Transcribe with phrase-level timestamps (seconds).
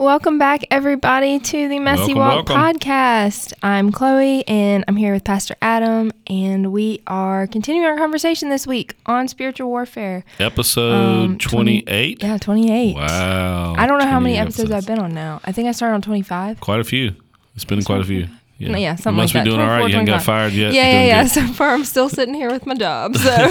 [0.00, 3.52] Welcome back, everybody, to the Messy Walk podcast.
[3.62, 8.66] I'm Chloe, and I'm here with Pastor Adam, and we are continuing our conversation this
[8.66, 10.24] week on spiritual warfare.
[10.38, 12.22] Episode Um, 20 28.
[12.22, 12.96] Yeah, 28.
[12.96, 13.74] Wow.
[13.76, 15.42] I don't know how many 28 episodes, I've been on now.
[15.44, 16.60] I think I started on 25.
[16.60, 17.14] Quite a few.
[17.54, 18.26] It's been quite a few.
[18.56, 19.54] Yeah, Yeah, something you must like be that.
[19.54, 19.86] doing all right.
[19.86, 20.72] You haven't got fired yet.
[20.72, 21.22] Yeah, yeah, yeah.
[21.24, 21.32] good.
[21.34, 23.28] So far, I'm still sitting here with my job, so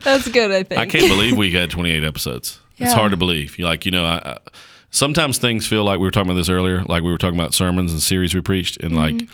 [0.00, 0.50] that's good.
[0.52, 0.78] I think.
[0.78, 2.60] I can't believe we had 28 episodes.
[2.76, 3.58] It's hard to believe.
[3.58, 4.38] You like, you know, I, I,
[4.96, 7.54] sometimes things feel like we were talking about this earlier, like we were talking about
[7.54, 9.18] sermons and series we preached, and Mm-hmm.
[9.18, 9.28] like,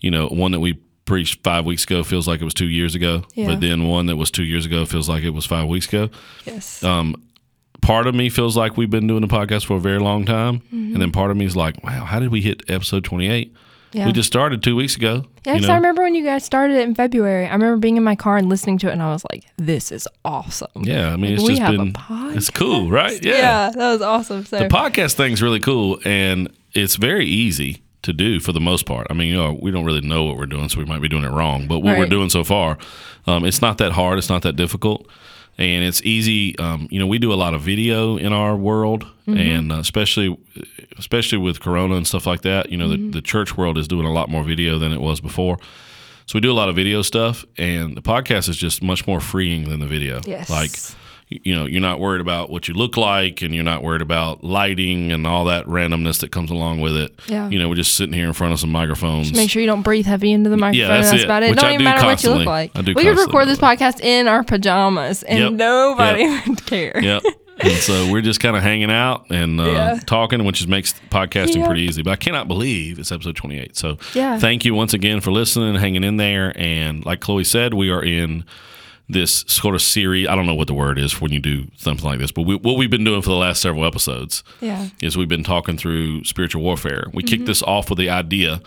[0.00, 2.94] you know, one that we preached five weeks ago feels like it was two years
[2.94, 3.46] ago, Yeah.
[3.48, 6.10] but then one that was two years ago feels like it was five weeks ago.
[6.44, 6.82] Yes.
[6.84, 7.14] Um,
[7.80, 10.60] part of me feels like we've been doing the podcast for a very long time,
[10.60, 10.92] Mm-hmm.
[10.94, 13.52] and then part of me is like, wow, how did we hit episode 28?
[13.92, 14.06] Yeah.
[14.06, 15.24] We just started two weeks ago.
[15.46, 15.74] Yeah, you 'cause know?
[15.74, 17.46] I remember when you guys started it in February.
[17.46, 19.90] I remember being in my car and listening to it, and I was like, "This
[19.92, 22.36] is awesome." Yeah, I mean, it's we just have been a podcast.
[22.36, 23.22] it's cool, right?
[23.24, 23.32] Yeah.
[23.32, 24.44] Yeah, that was awesome.
[24.44, 28.86] So The podcast thing's really cool and it's very easy to do for the most
[28.86, 29.06] part.
[29.10, 31.08] I mean, you know, we don't really know what we're doing, so we might be
[31.08, 31.66] doing it wrong.
[31.66, 32.78] But what we're doing so far,
[33.26, 34.18] um, it's not that hard.
[34.18, 35.08] It's not that difficult,
[35.58, 36.56] and it's easy.
[36.58, 39.36] Um, you know, we do a lot of video in our world, Mm-hmm.
[39.40, 40.34] and uh, especially
[40.98, 42.70] especially with Corona and stuff like that.
[42.70, 43.10] You know, Mm-hmm.
[43.10, 45.58] the, the church world is doing a lot more video than it was before.
[46.26, 49.20] So we do a lot of video stuff, and the podcast is just much more
[49.20, 50.20] freeing than the video.
[50.26, 50.48] Yes.
[50.50, 50.70] Like
[51.30, 54.42] you know you're not worried about what you look like and you're not worried about
[54.42, 57.48] lighting and all that randomness that comes along with it Yeah.
[57.50, 59.66] you know we're just sitting here in front of some microphones just make sure you
[59.68, 60.88] don't breathe heavy into the microphone.
[60.88, 61.50] that's that's it, about it.
[61.50, 62.70] which don't I even do matter what you look like.
[62.74, 65.52] I do we could record this podcast in our pajamas, and Yep.
[65.52, 66.98] nobody would care.
[67.02, 67.22] yep
[67.60, 69.98] and so we're just kind of hanging out and uh, Yeah.
[70.06, 71.66] talking which just makes podcasting Yep.
[71.66, 74.38] pretty easy but i cannot believe it's episode 28 so Yeah.
[74.38, 77.90] thank you once again for listening and hanging in there and like chloe said we
[77.90, 78.44] are in
[79.08, 82.04] this sort of series i don't know what the word is when you do something
[82.04, 84.88] like this but we, what we've been doing for the last several episodes Yeah.
[85.02, 87.04] is we've been talking through spiritual warfare.
[87.14, 87.28] We Mm-hmm.
[87.28, 88.60] kicked this off with the idea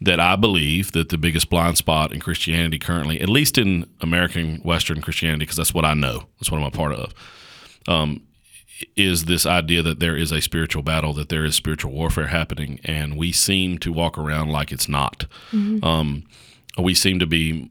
[0.00, 4.56] that I believe that the biggest blind spot in Christianity currently, at least in American
[4.64, 7.14] Western Christianity, because that's what I know, that's what I'm a part of,
[7.88, 8.20] um,
[8.96, 12.78] is this idea that there is a spiritual battle, that there is spiritual warfare happening,
[12.84, 15.24] and we seem to walk around like it's not.
[15.52, 16.24] Um,
[16.76, 17.70] we seem to be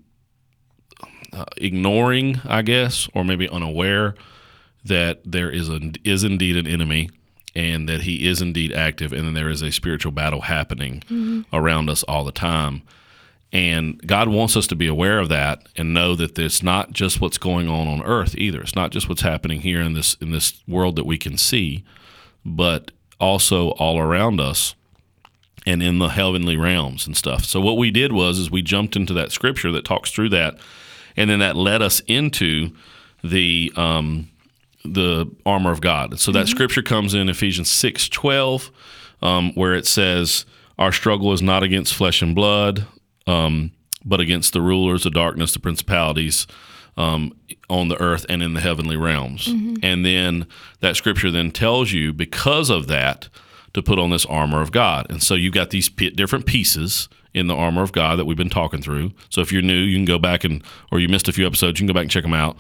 [1.36, 4.16] uh, ignoring, I guess, or maybe unaware
[4.84, 7.10] that there is a, is indeed an enemy
[7.56, 11.90] and that he is indeed active and then there is a spiritual battle happening around
[11.90, 12.82] us all the time.
[13.52, 17.22] And God wants us to be aware of that and know that it's not just
[17.22, 18.62] what's going on on earth either.
[18.62, 21.84] It's not just what's happening here in this in this world that we can see
[22.46, 24.76] but also all around us
[25.66, 27.44] and in the heavenly realms and stuff.
[27.44, 30.56] So what we did was is we jumped into that scripture that talks through that,
[31.18, 32.72] and then that led us into
[33.24, 34.30] the um,
[34.84, 36.20] the armor of God.
[36.20, 38.72] So that scripture comes in Ephesians six twelve,
[39.22, 40.46] um, where it says,
[40.78, 42.86] "Our struggle is not against flesh and blood,
[43.28, 43.72] um,
[44.04, 46.48] but against the rulers the darkness, the principalities."
[46.98, 47.34] Um,
[47.70, 49.48] on the earth and in the heavenly realms.
[49.84, 50.48] And then
[50.80, 53.28] that scripture then tells you, because of that,
[53.74, 55.06] to put on this armor of God.
[55.10, 58.38] And so you've got these p- different pieces in the armor of God that we've
[58.38, 59.12] been talking through.
[59.30, 61.80] So if you're new, you can go back and, or you missed a few episodes,
[61.80, 62.58] you can go back and check them out.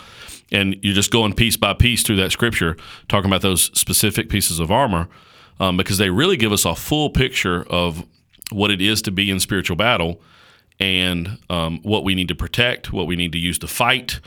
[0.52, 2.78] And you're just going piece by piece through that scripture,
[3.08, 5.08] talking about those specific pieces of armor,
[5.59, 8.06] um, because they really give us a full picture of
[8.52, 10.22] what it is to be in spiritual battle
[10.80, 14.19] and um, what we need to protect, what we need to use to fight,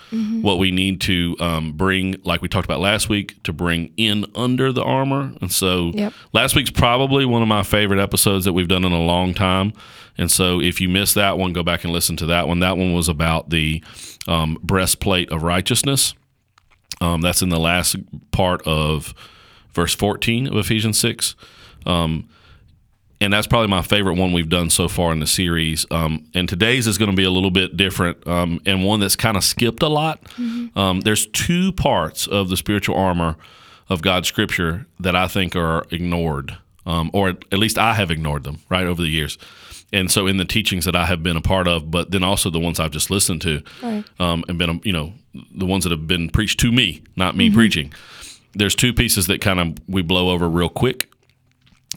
[0.42, 4.24] what we need to um, bring, like we talked about last week, to bring in
[4.34, 5.32] under the armor.
[5.42, 6.12] And so Yep.
[6.32, 9.74] last week's probably one of my favorite episodes that we've done in a long time.
[10.16, 12.60] And so if you missed that one, go back and listen to that one.
[12.60, 13.84] That one was about the
[14.26, 16.14] um, breastplate of righteousness.
[17.00, 17.96] Um, that's in the last
[18.32, 19.14] part of
[19.74, 21.36] verse 14 of Ephesians 6
[23.20, 25.84] and that's probably my favorite one we've done so far in the series.
[25.90, 29.16] Um, and today's is going to be a little bit different, um, and one that's
[29.16, 30.20] kind of skipped a lot.
[30.76, 33.36] Um, there's two parts of the spiritual armor
[33.88, 36.56] of God's Scripture that I think are ignored,
[36.86, 39.38] um, or at least I have ignored them right over the years.
[39.90, 42.50] And so, in the teachings that I have been a part of, but then also
[42.50, 44.04] the ones I've just listened to, Right.
[44.20, 45.14] um, and been, you know,
[45.54, 47.92] the ones that have been preached to me, not me preaching.
[48.52, 51.10] There's two pieces that kind of we blow over real quick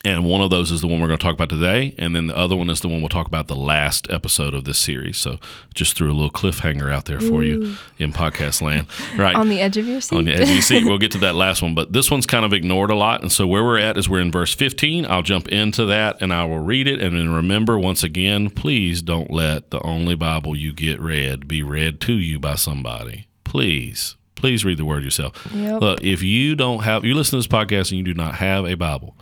[0.03, 1.93] And one of those is the one we're going to talk about today.
[1.97, 4.63] And then the other one is the one we'll talk about the last episode of
[4.63, 5.17] this series.
[5.17, 5.37] So
[5.75, 8.87] just threw a little cliffhanger out there for you in podcast land.
[9.15, 9.35] Right.
[9.35, 10.17] On the edge of your seat.
[10.17, 10.85] On the edge of your seat.
[10.85, 11.75] We'll get to that last one.
[11.75, 13.21] But this one's kind of ignored a lot.
[13.21, 15.05] And so where we're at is we're in verse 15.
[15.05, 16.99] I'll jump into that and I will read it.
[16.99, 21.61] And then remember, once again, please don't let the only Bible you get read be
[21.61, 23.27] read to you by somebody.
[23.43, 24.15] Please.
[24.35, 25.47] Please read the word yourself.
[25.53, 25.81] Yep.
[25.81, 28.65] Look, if you don't have, you listen to this podcast and you do not have
[28.65, 29.15] a Bible,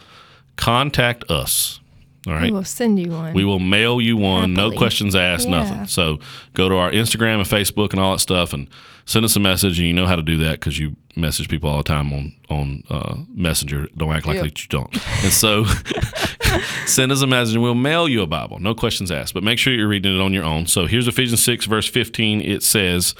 [0.59, 1.79] contact us.
[2.27, 2.43] All right.
[2.43, 3.33] We will send you one.
[3.33, 5.59] We will mail you one, no questions asked, Yeah.
[5.63, 5.87] nothing.
[5.87, 6.19] So
[6.53, 8.67] go to our Instagram and Facebook and all that stuff, and
[9.05, 9.79] send us a message.
[9.79, 12.33] And you know how to do that because you message people all the time on
[12.49, 13.87] on uh, Messenger.
[13.97, 14.43] Don't act like Yep.
[14.43, 14.93] that you don't.
[15.23, 15.63] And so
[16.85, 19.33] send us a message, and we'll mail you a Bible, no questions asked.
[19.33, 20.67] But make sure you're reading it on your own.
[20.67, 22.41] So here's Ephesians six verse fifteen.
[22.41, 23.15] It says,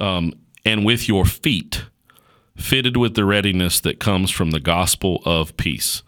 [0.00, 0.32] um,
[0.64, 1.84] "And with your feet
[2.56, 6.02] fitted with the readiness that comes from the gospel of peace."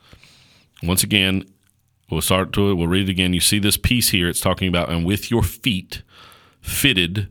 [0.83, 1.45] Once again,
[2.11, 2.75] we'll start to it.
[2.75, 3.33] We'll read it again.
[3.33, 4.29] You see this piece here.
[4.29, 6.03] It's talking about, and with your feet
[6.61, 7.29] fitted.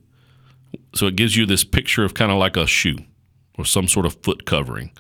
[0.93, 2.97] So it gives you this picture of kind of like a shoe
[3.57, 4.91] or some sort of foot covering.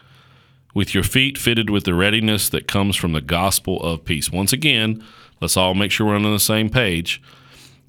[0.73, 4.31] With your feet fitted with the readiness that comes from the gospel of peace.
[4.31, 5.03] Once again,
[5.41, 7.21] let's all make sure we're on the same page.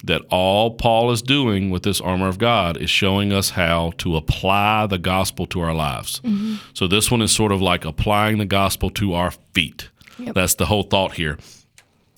[0.04, 4.16] That all Paul is doing with this armor of God is showing us how to
[4.16, 6.20] apply the gospel to our lives.
[6.20, 6.56] Mm-hmm.
[6.72, 9.90] So this one is sort of like applying the gospel to our feet.
[10.18, 10.34] Yep.
[10.34, 11.38] That's the whole thought here.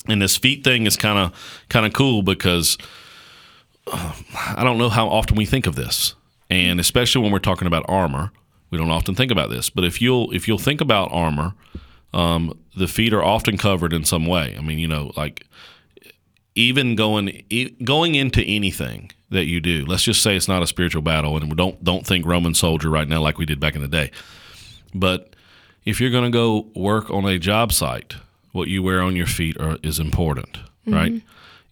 [0.07, 2.77] And this feet thing is kind of kind of cool because
[3.87, 4.13] uh,
[4.55, 6.15] I don't know how often we think of this,
[6.49, 8.31] and especially when we're talking about armor,
[8.71, 9.69] we don't often think about this.
[9.69, 11.53] But if you'll if you'll think about armor,
[12.13, 14.55] um, the feet are often covered in some way.
[14.57, 15.45] I mean, you know, like
[16.55, 17.43] even going
[17.83, 19.85] going into anything that you do.
[19.85, 22.89] Let's just say it's not a spiritual battle, and we don't don't think Roman soldier
[22.89, 24.11] right now like we did back in the day.
[24.93, 25.35] But
[25.85, 28.15] if you're going to go work on a job site,
[28.51, 31.21] what you wear on your feet are, is important, right?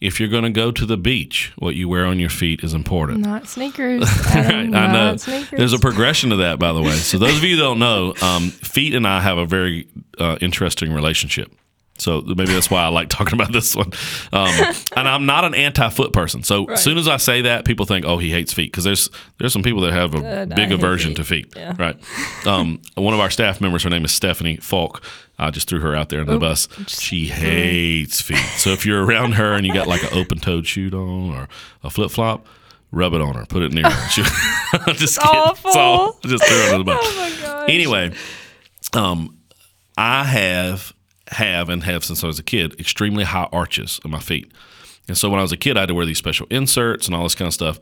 [0.02, 2.74] If you're going to go to the beach, what you wear on your feet is
[2.74, 3.20] important.
[3.20, 4.08] Not sneakers.
[4.28, 5.18] Adam, Right, I know.
[5.18, 5.58] Sneakers.
[5.58, 6.94] There's a progression to that, by the way.
[6.94, 10.38] So those of you who don't know, um, feet and I have a very uh,
[10.40, 11.52] interesting relationship.
[12.00, 13.92] So maybe that's why I like talking about this one.
[14.34, 14.50] Um,
[14.96, 16.44] and I'm not an anti-foot person.
[16.44, 19.10] So as soon as I say that, people think, "Oh, he hates feet," because there's
[19.38, 21.18] there's some people that have a I big aversion feet.
[21.18, 21.54] to feet.
[21.56, 21.74] Yeah.
[21.78, 21.98] Right.
[22.48, 25.04] Um, one of our staff members, her name is Stephanie Falk.
[25.38, 26.68] I just threw her out there in the bus.
[26.88, 28.38] She hates feet.
[28.58, 31.48] So if you're around her and you got like an open-toed shoe on or
[31.82, 32.46] a flip-flop,
[32.92, 33.46] rub it on her.
[33.46, 34.10] Put it near her.
[34.10, 34.22] She,
[34.96, 35.40] just kidding.
[35.40, 35.70] awful.
[35.70, 37.00] It's all, just threw her under the bus.
[37.06, 37.70] Oh my gosh.
[37.70, 38.12] Anyway,
[38.94, 39.38] um,
[39.98, 40.94] I have
[41.30, 44.52] have and have since I was a kid extremely high arches on my feet,
[45.08, 47.16] and so when I was a kid, I had to wear these special inserts and
[47.16, 47.80] all this kind of stuff.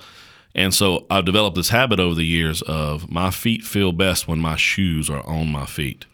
[0.55, 4.39] And so I've developed this habit over the years of my feet feel best when
[4.39, 6.05] my shoes are on my feet.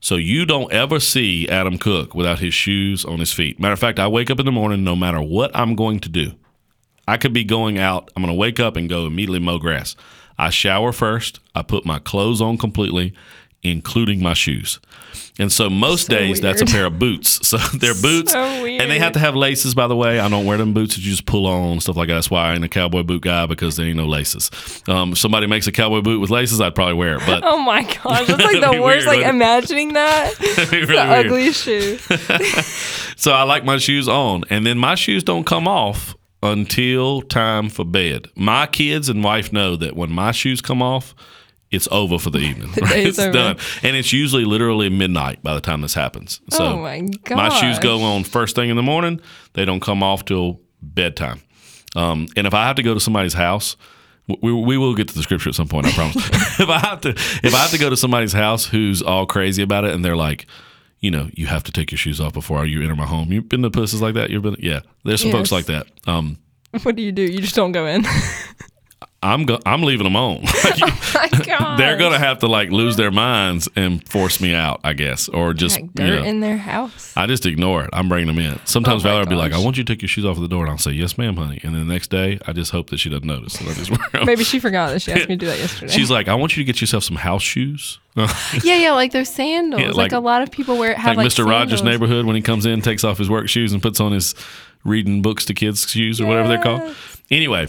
[0.00, 3.60] So you don't ever see Adam Cook without his shoes on his feet.
[3.60, 6.08] Matter of fact, I wake up in the morning no matter what I'm going to
[6.08, 6.32] do.
[7.06, 8.10] I could be going out.
[8.16, 9.94] I'm going to wake up and go immediately mow grass.
[10.38, 11.40] I shower first.
[11.54, 13.14] I put my clothes on completely,
[13.66, 14.80] including my shoes.
[15.38, 17.40] And so most So days that's a pair of boots.
[17.46, 19.74] So they're boots, So and they have to have laces.
[19.74, 22.08] By the way, I don't wear them boots that you just pull on stuff like
[22.08, 22.14] that.
[22.14, 24.50] That's why I ain't a cowboy boot guy because there ain't no laces.
[24.88, 27.22] Um, if somebody makes a cowboy boot with laces, I'd probably wear it.
[27.26, 29.06] But Oh my gosh, that's like the worst.
[29.06, 30.34] weird, like imagining that,
[30.72, 31.26] really the weird.
[31.26, 31.98] ugliest shoe.
[33.16, 37.68] So I like my shoes on, and then my shoes don't come off until time
[37.68, 38.28] for bed.
[38.36, 41.14] My kids and wife know that when my shoes come off,
[41.70, 42.70] it's over for the evening.
[42.80, 43.06] right?
[43.06, 43.32] It's over.
[43.32, 46.40] done, and it's usually literally midnight by the time this happens.
[46.50, 49.20] So oh my my shoes go on first thing in the morning.
[49.54, 51.40] They don't come off till bedtime.
[51.94, 53.76] Um, and if I have to go to somebody's house,
[54.26, 55.86] we, we will get to the scripture at some point.
[55.86, 56.16] I promise.
[56.60, 59.62] if I have to, if I have to go to somebody's house who's all crazy
[59.62, 60.46] about it, and they're like,
[61.00, 63.32] you know, you have to take your shoes off before you enter my home.
[63.32, 64.30] You've been to places like that.
[64.30, 64.80] You've been, yeah.
[65.04, 65.86] There's some folks like that.
[66.06, 66.38] Um,
[66.82, 67.22] What do you do?
[67.22, 68.04] You just don't go in.
[69.22, 70.42] I'm go- I'm leaving them on.
[71.14, 71.76] my God.
[71.78, 75.52] they're gonna have to like lose their minds and force me out, I guess, or
[75.54, 76.28] just like you dirt know.
[76.28, 77.12] in their house.
[77.16, 77.90] I just ignore it.
[77.92, 78.60] I'm bringing them in.
[78.66, 80.42] Sometimes Oh Valerie will be like, "I want you to take your shoes off at
[80.42, 82.70] the door," and I'll say, "Yes, ma'am, honey." And then the next day, I just
[82.72, 83.58] hope that she doesn't notice.
[83.58, 84.26] And I just wear 'em.
[84.26, 85.92] Maybe she forgot that she asked me to do that yesterday.
[85.92, 88.28] She's like, "I want you to get yourself some house shoes." yeah,
[88.62, 89.80] yeah, like those sandals.
[89.80, 91.46] Yeah, like, like- a lot of people wear have like, Mr.
[91.48, 94.34] Rogers' neighborhood when he comes in, takes off his work shoes and puts on his
[94.84, 96.94] reading books to kids shoes or whatever they're called.
[97.30, 97.66] Anyway,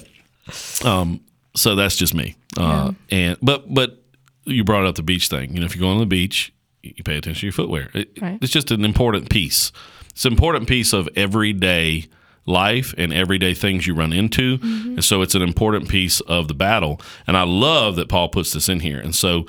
[0.85, 1.19] um,
[1.57, 2.35] so that's just me.
[2.55, 4.01] Uh, and but but
[4.45, 5.53] you brought up the beach thing.
[5.53, 7.89] You know, if you go on the beach, you pay attention to your footwear.
[7.93, 8.39] It, Right.
[8.41, 9.71] It's just an important piece.
[10.11, 12.05] It's an important piece of everyday
[12.45, 14.57] life and everyday things you run into.
[14.61, 17.01] And so it's an important piece of the battle.
[17.27, 18.99] And I love that Paul puts this in here.
[18.99, 19.45] And so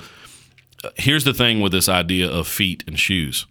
[0.83, 3.45] uh, here's the thing with this idea of feet and shoes.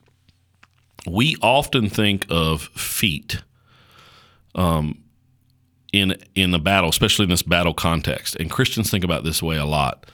[1.06, 3.42] we often think of feet
[4.54, 5.02] um,
[5.92, 8.36] in in the battle, especially in this battle context.
[8.36, 10.06] And Christians think about this way a lot.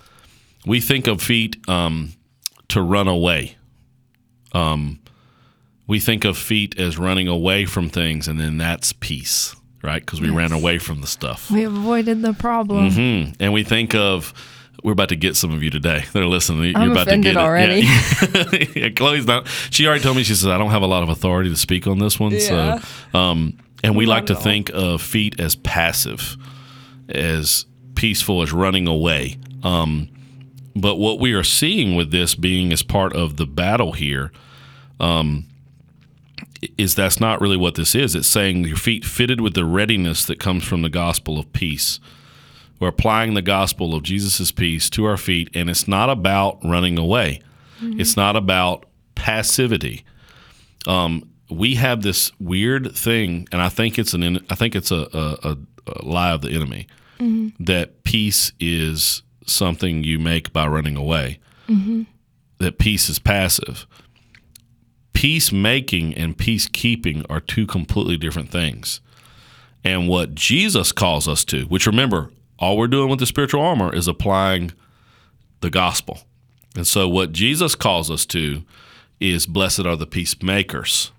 [0.66, 2.12] We think of feet um,
[2.68, 3.56] to run away.
[4.52, 5.00] Um,
[5.86, 10.00] we think of feet as running away from things, and then that's peace, right?
[10.00, 11.50] Because we ran away from the stuff.
[11.50, 12.90] We avoided the problem.
[12.90, 14.32] hmm And we think of
[14.82, 16.04] we're about to get some of you today.
[16.12, 16.72] They're listening.
[16.72, 17.82] You're I'm about to get already.
[17.84, 18.68] It.
[18.74, 18.82] Yeah.
[18.84, 19.48] yeah, Chloe's not.
[19.70, 20.22] She already told me.
[20.22, 22.32] She says I don't have a lot of authority to speak on this one.
[22.32, 22.78] Yeah.
[22.78, 26.36] So, um, and we like to think of feet as passive,
[27.08, 29.36] as peaceful as running away.
[29.62, 30.08] Um,
[30.74, 34.32] but what we are seeing with this being as part of the battle here,
[34.98, 35.44] um,
[36.78, 38.14] is that's not really what this is.
[38.14, 42.00] It's saying your feet fitted with the readiness that comes from the gospel of peace.
[42.80, 46.98] We're applying the gospel of Jesus' peace to our feet, and it's not about running
[46.98, 47.40] away.
[47.98, 50.04] It's not about passivity.
[50.86, 55.08] Um, we have this weird thing, and I think it's an I think it's a,
[55.12, 55.56] a, a,
[55.86, 56.86] a lie of the enemy
[57.18, 57.62] mm-hmm.
[57.62, 61.38] that peace is something you make by running away.
[61.68, 62.02] Mm-hmm.
[62.58, 63.86] That peace is passive.
[65.12, 69.00] Peacemaking and peacekeeping are two completely different things.
[69.82, 73.94] And what Jesus calls us to, which remember, all we're doing with the spiritual armor
[73.94, 74.72] is applying
[75.60, 76.20] the gospel.
[76.74, 78.64] And so what Jesus calls us to
[79.20, 81.12] is blessed are the peacemakers,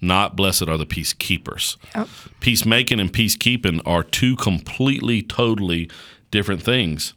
[0.00, 1.76] not blessed are the peacekeepers.
[1.94, 2.08] Yep.
[2.40, 5.90] Peacemaking and peacekeeping are two completely, totally
[6.30, 7.14] different things.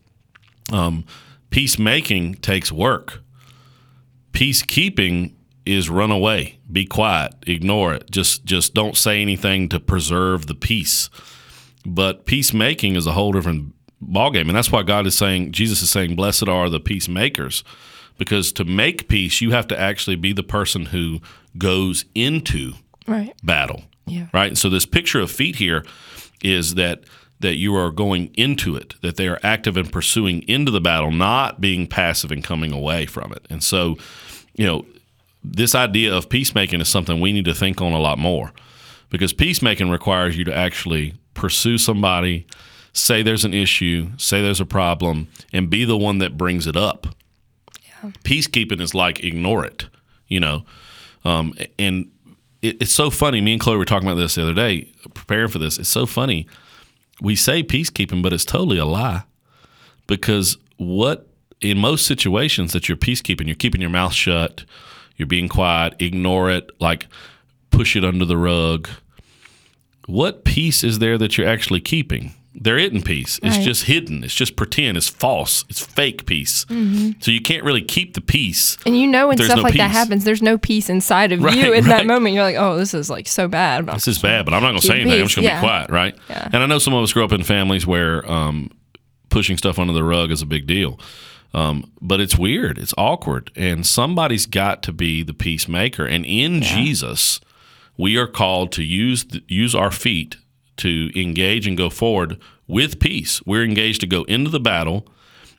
[0.72, 1.06] Um,
[1.50, 3.22] peacemaking takes work.
[4.34, 5.34] Peacekeeping
[5.66, 8.10] is run away, be quiet, ignore it.
[8.10, 11.10] Just just don't say anything to preserve the peace.
[11.86, 13.74] But peacemaking is a whole different
[14.04, 14.48] ballgame.
[14.48, 17.64] And that's why God is saying, Jesus is saying, Blessed are the peacemakers.
[18.18, 21.22] Because to make peace, you have to actually be the person who
[21.58, 22.74] goes into
[23.08, 23.34] Right.
[23.44, 23.84] battle.
[24.06, 24.28] Yeah.
[24.34, 24.58] Right.
[24.58, 25.86] So this picture of feet here
[26.44, 27.04] is that
[27.40, 31.10] that you are going into it, that they are active and pursuing into the battle,
[31.12, 33.48] not being passive and coming away from it.
[33.50, 33.98] And so,
[34.56, 34.86] you know,
[35.44, 38.52] this idea of peacemaking is something we need to think on a lot more
[39.10, 42.46] because peacemaking requires you to actually pursue somebody,
[42.94, 46.76] say there's an issue, say there's a problem, and be the one that brings it
[46.78, 47.08] up.
[48.24, 49.88] Peacekeeping is like ignore it,
[50.28, 50.66] you know.
[51.24, 52.10] Um, and
[52.62, 53.42] it, it's so funny.
[53.42, 55.78] Me and Chloe were talking about this the other day, preparing for this.
[55.78, 56.48] It's so funny.
[57.22, 59.24] We say peacekeeping, but it's totally a lie
[60.08, 61.28] because what
[61.62, 64.66] in most situations that you're peacekeeping, you're keeping your mouth shut,
[65.16, 67.08] you're being quiet, ignore it, like
[67.70, 68.90] push it under the rug.
[70.08, 72.34] What peace is there that you're actually keeping?
[72.54, 73.40] There isn't peace.
[73.42, 73.66] It's Right.
[73.66, 74.26] just hidden.
[74.26, 74.98] It's just pretend.
[74.98, 75.64] It's false.
[75.70, 76.66] It's fake peace.
[77.22, 78.78] So you can't really keep the peace.
[78.86, 81.56] And you know when stuff no like that happens, there's no peace inside of Right,
[81.56, 81.98] you in right.
[82.00, 82.36] that moment.
[82.36, 83.86] You're like, oh, this is like so bad.
[83.88, 85.22] This is bad, but I'm not going to say anything.
[85.22, 85.62] I'm just going to yeah.
[85.62, 86.16] be quiet, right?
[86.30, 86.50] Yeah.
[86.52, 88.70] And I know some of us grew up in families where um,
[89.30, 91.00] pushing stuff under the rug is a big deal.
[91.54, 92.78] Um, but it's weird.
[92.78, 93.52] It's awkward.
[93.56, 96.06] And somebody's got to be the peacemaker.
[96.06, 97.40] And in Jesus,
[97.98, 100.38] we are called to use use our feet
[100.82, 103.42] to engage and go forward with peace.
[103.46, 105.08] We're engaged to go into the battle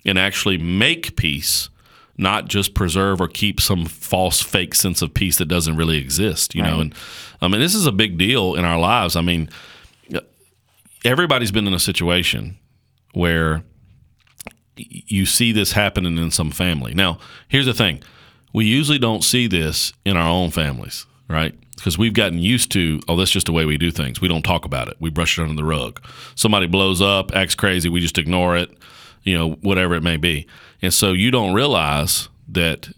[0.04, 1.68] and actually make peace,
[2.16, 6.54] not just preserve or keep some false fake sense of peace that doesn't really exist,
[6.54, 6.80] you know.
[6.80, 6.94] And
[7.40, 9.16] I mean, this is a big deal in our lives.
[9.16, 9.48] I mean,
[11.04, 12.58] everybody's been in a situation
[13.12, 13.62] where
[14.76, 16.94] you see this happening in some family.
[16.94, 18.02] Now, here's the thing.
[18.52, 21.54] We usually don't see this in our own families, right?
[21.82, 24.20] Because we've gotten used to, oh, that's just the way we do things.
[24.20, 24.94] We don't talk about it.
[25.00, 26.00] We brush it under the rug.
[26.36, 28.70] Somebody blows up, acts crazy, we just ignore it,
[29.24, 30.46] you know, whatever it may be.
[30.80, 32.90] And so you don't realize that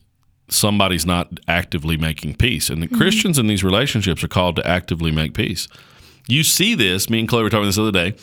[0.50, 2.68] somebody's not actively making peace.
[2.68, 5.66] And the Christians in these relationships are called to actively make peace.
[6.28, 8.16] You see this, me and Chloe were talking this the other day.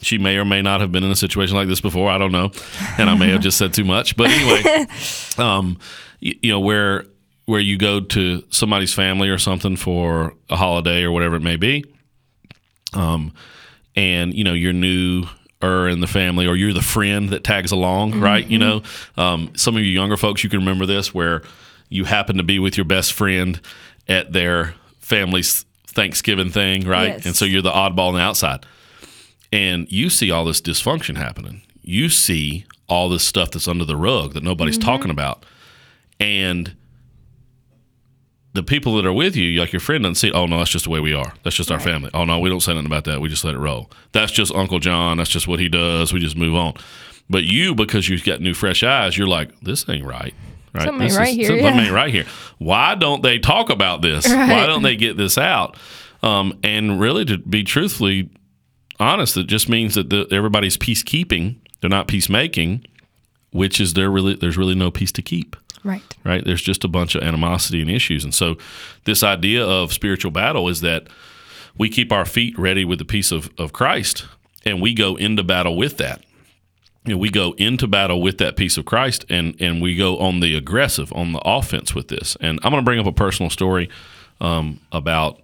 [0.00, 2.10] She may or may not have been in a situation like this before.
[2.10, 2.50] I don't know.
[2.98, 4.16] And I may have just said too much.
[4.16, 4.86] But anyway,
[5.38, 5.78] um,
[6.18, 7.04] you, you know, where
[7.48, 11.56] where you go to somebody's family or something for a holiday or whatever it may
[11.56, 11.82] be,
[12.92, 13.32] um,
[13.96, 15.24] and you know you're new
[15.62, 18.46] or in the family or you're the friend that tags along, right?
[18.46, 18.82] You know,
[19.16, 21.42] um, some of you younger folks, you can remember this where
[21.88, 23.60] you happen to be with your best friend
[24.06, 27.14] at their family's Thanksgiving thing, right?
[27.14, 27.26] Yes.
[27.26, 28.66] And so you're the oddball on the outside
[29.50, 31.62] and you see all this dysfunction happening.
[31.82, 35.44] You see all this stuff that's under the rug that nobody's talking about.
[36.20, 36.76] And
[38.58, 40.84] the people that are with you, like your friend, doesn't see, oh, no, that's just
[40.86, 41.32] the way we are.
[41.44, 42.10] That's just our family.
[42.12, 43.20] Oh, no, we don't say nothing about that.
[43.20, 43.88] We just let it roll.
[44.10, 45.18] That's just Uncle John.
[45.18, 46.12] That's just what he does.
[46.12, 46.74] We just move on.
[47.30, 50.34] But you, because you've got new, fresh eyes, you're like, this ain't right.
[50.74, 50.84] Right?
[50.86, 51.82] Something This right is- here, Something yeah.
[51.82, 52.26] ain't right here.
[52.58, 54.26] Why don't they talk about this?
[54.28, 55.76] Why don't they get this out?
[56.20, 58.28] Um, and really, to be truthfully
[58.98, 61.56] honest, it just means that the, everybody's peacekeeping.
[61.80, 62.84] They're not peacemaking,
[63.52, 65.54] which is there really there's really no peace to keep
[65.88, 66.16] Right.
[66.22, 66.44] right?
[66.44, 68.22] There's just a bunch of animosity and issues.
[68.22, 68.58] And so,
[69.04, 71.06] this idea of spiritual battle is that
[71.78, 74.26] we keep our feet ready with the peace of, of Christ
[74.66, 76.22] and we go into battle with that.
[77.06, 80.18] You know, we go into battle with that peace of Christ and, and we go
[80.18, 82.36] on the aggressive, on the offense with this.
[82.40, 83.88] And I'm going to bring up a personal story
[84.42, 85.40] um, about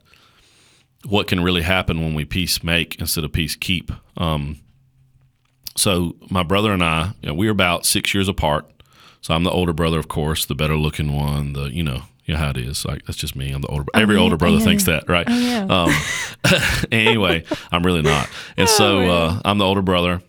[1.06, 3.90] what can really happen when we peace make instead of peace keep.
[4.18, 4.60] Um,
[5.76, 8.70] so my brother and I, you know, we're about six years apart.
[9.24, 11.54] So I'm the older brother, of course, the better looking one.
[11.54, 12.84] The you know, you know how it is.
[12.84, 13.52] Like that's just me.
[13.52, 13.86] I'm the older.
[13.94, 14.20] Every yeah.
[14.20, 15.26] older brother Oh, thinks that, right?
[15.26, 15.64] yeah.
[15.66, 15.90] Um,
[16.92, 18.28] anyway, I'm really not.
[18.58, 20.20] And so Oh, uh, I'm the older brother,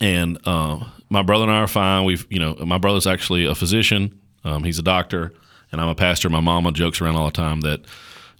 [0.00, 2.04] and uh, my brother and I are fine.
[2.04, 4.16] We've you know, my brother's actually a physician.
[4.44, 5.32] Um, he's a doctor,
[5.72, 6.30] and I'm a pastor.
[6.30, 7.80] My mama jokes around all the time that.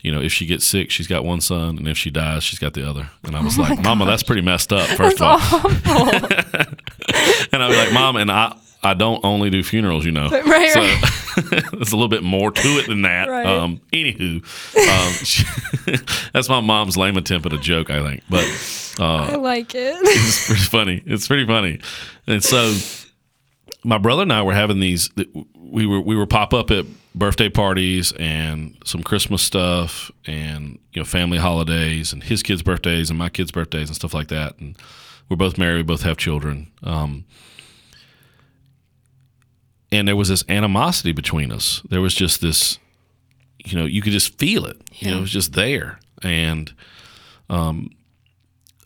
[0.05, 2.59] You know, if she gets sick, she's got one son, and if she dies, she's
[2.59, 3.09] got the other.
[3.23, 5.39] And I was like, "Mama, that's pretty messed up." First of all,
[7.53, 10.29] and I was like, "Mom," and I I don't only do funerals, you know.
[10.45, 11.65] Right, so right.
[11.73, 13.29] there's a little bit more to it than that.
[13.29, 13.47] Right.
[13.47, 14.43] Um, anywho,
[14.77, 18.23] um, she- that's my mom's lame attempt at a joke, I think.
[18.29, 18.45] But
[18.99, 19.97] I like it.
[20.03, 21.03] it's pretty funny.
[21.07, 21.81] It's pretty funny.
[22.27, 22.75] And so
[23.85, 25.11] my brother and I were having these.
[25.57, 26.85] We were we were pop up at
[27.15, 33.11] birthday parties and some Christmas stuff and you know family holidays and his kids' birthdays
[33.11, 34.59] and my kids' birthdays and stuff like that.
[34.59, 34.77] And
[35.29, 35.77] we're both married.
[35.79, 36.71] We both have children.
[36.83, 37.25] Um,
[39.93, 41.83] and there was this animosity between us.
[41.89, 42.79] There was just this,
[43.65, 44.79] you know, you could just feel it.
[44.95, 46.01] You know, it was just there.
[46.23, 46.73] And
[47.51, 47.91] um,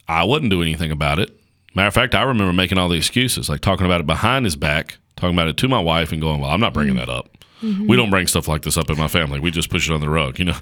[0.09, 1.31] I wouldn't do anything about it.
[1.75, 4.57] Matter of fact, I remember making all the excuses, like talking about it behind his
[4.57, 7.31] back, talking about it to my wife, and going, "Well, I'm not bringing that up.
[7.63, 9.41] We don't bring stuff like this up in my family.
[9.41, 10.57] We just push it on the rug, you know."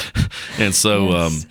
[0.58, 1.44] and so, Yes.
[1.44, 1.50] um,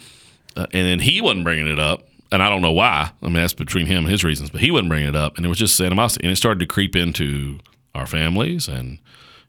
[0.63, 3.11] uh, and then he wasn't bringing it up, and I don't know why.
[3.21, 5.45] I mean, that's between him and his reasons, but he wasn't bringing it up, and
[5.45, 7.59] it was just animosity, and it started to creep into
[7.93, 8.99] our families, and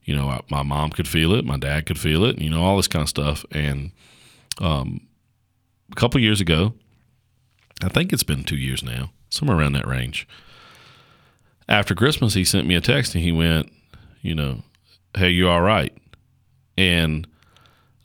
[0.04, 2.76] you know, my mom could feel it, my dad could feel it, you know, all
[2.76, 3.92] this kind of stuff, and
[4.60, 5.06] um,
[5.90, 6.74] a couple years ago,
[7.82, 10.26] I think it's been two years now, somewhere around that range.
[11.68, 13.70] After Christmas, he sent me a text and he went,
[14.20, 14.62] you know,
[15.16, 15.96] hey, you all right?
[16.76, 17.26] And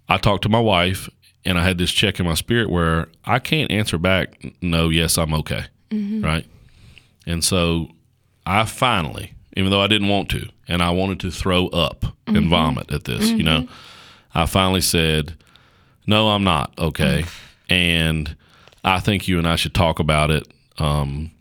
[0.08, 1.10] I talked to my wife
[1.45, 5.17] and I had this check in my spirit where I can't answer back, no, yes,
[5.17, 5.65] I'm okay.
[6.21, 6.45] Right.
[7.26, 7.89] And so
[8.45, 12.48] I finally, even though I didn't want to, and I wanted to throw up and
[12.50, 13.67] vomit at this, you know,
[14.34, 15.36] I finally said,
[16.06, 17.26] no, I'm not okay.
[17.70, 18.36] And
[18.84, 20.48] I think you and I should talk about it.
[20.78, 21.32] Um,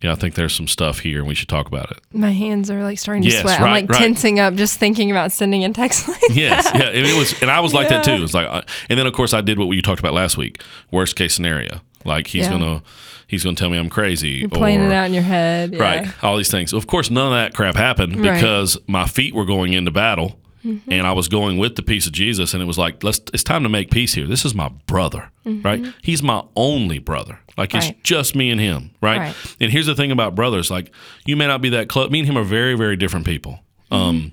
[0.00, 1.98] yeah, I think there's some stuff here and we should talk about it.
[2.12, 3.58] My hands are like starting to Yes, sweat.
[3.60, 3.98] right, I'm like right.
[3.98, 7.50] tensing up just thinking about sending a text like Yes, yeah, and it was, and
[7.50, 8.22] I was like that too.
[8.22, 10.62] It's like, uh, and then of course I did what you talked about last week.
[10.92, 12.50] Worst case scenario, like he's Yeah.
[12.52, 12.82] gonna,
[13.28, 15.74] he's gonna tell me I'm crazy, You're playing or, it out in your head.
[15.74, 15.82] Yeah.
[15.82, 16.24] right?
[16.24, 16.72] All these things.
[16.72, 18.34] Of course, none of that crap happened Right.
[18.34, 20.90] because my feet were going into battle, Mm-hmm.
[20.92, 23.20] and I was going with the peace of Jesus, and it was like, let's.
[23.32, 24.26] It's time to make peace here.
[24.26, 25.86] This is my brother, right?
[26.02, 27.38] He's my only brother.
[27.56, 27.94] Like it's Mm-hmm.
[27.94, 28.02] Right.
[28.02, 29.18] just me and him, right?
[29.18, 29.36] Right.
[29.60, 30.92] And here's the thing about brothers: like
[31.24, 32.10] you may not be that close.
[32.10, 33.60] Me and him are very, very different people.
[33.92, 34.32] Um,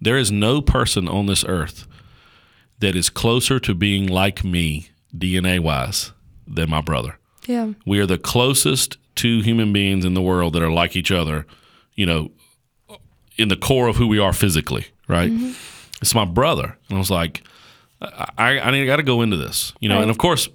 [0.00, 1.86] there is no person on this earth
[2.80, 6.10] that is closer to being like me DNA wise
[6.50, 7.16] than my brother.
[7.46, 7.72] Yeah.
[7.86, 11.46] We are the closest two human beings in the world that are like each other,
[11.94, 12.30] you know,
[13.36, 15.32] in the core of who we are physically, right?
[16.02, 16.76] It's my brother.
[16.88, 17.42] And I was like,
[18.02, 20.48] I, I, I got to go into this, you know, and of course,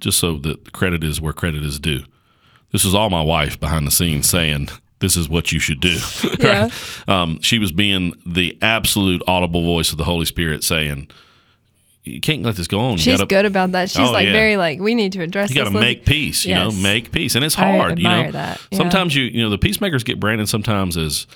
[0.00, 2.04] just so that credit is where credit is due,
[2.72, 5.98] this was all my wife behind the scenes saying, this is what you should do.
[6.38, 6.62] Yeah.
[6.62, 7.08] right?
[7.08, 11.08] Um, she was being the absolute audible voice of the Holy Spirit saying,
[12.06, 12.92] you can't let this go on.
[12.92, 13.90] You She's gotta- good about that.
[13.90, 14.32] She's Oh, like yeah.
[14.32, 17.34] very like we need to address you got to make peace, you know, make peace,
[17.34, 17.98] and it's hard.
[17.98, 18.78] you know, that, yeah.
[18.78, 21.26] sometimes you you know the peacemakers get branded sometimes as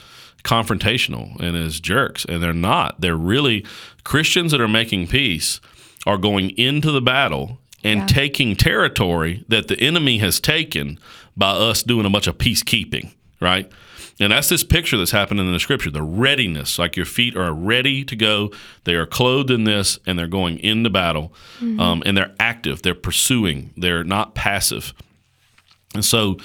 [0.45, 3.01] confrontational and as jerks, and they're not.
[3.01, 3.65] They're really
[4.05, 5.61] Christians that are making peace
[6.07, 8.07] are going into the battle and Yeah.
[8.07, 10.99] taking territory that the enemy has taken
[11.37, 13.71] by us doing a bunch of peacekeeping, right?
[14.21, 17.53] And that's this picture that's happening in the scripture the readiness, like your feet are
[17.53, 18.51] ready to go.
[18.85, 21.33] They are clothed in this and they're going into battle.
[21.81, 24.93] Um, and they're active, they're pursuing, they're not passive.
[25.95, 26.37] And so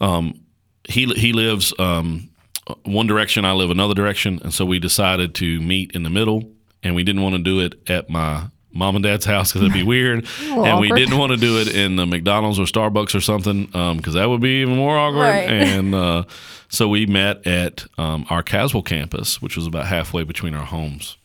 [0.00, 0.40] um,
[0.88, 2.28] he, he lives um,
[2.84, 4.40] one direction, I live another direction.
[4.42, 6.42] And so we decided to meet in the middle.
[6.82, 9.74] And we didn't want to do it at my mom and dad's house because it'd
[9.74, 13.20] be weird, and we didn't want to do it in the McDonald's or Starbucks or
[13.20, 15.22] something because that would be even more awkward.
[15.22, 15.48] Right.
[15.48, 16.24] And uh,
[16.68, 21.16] so we met at um, our Caswell campus, which was about halfway between our homes,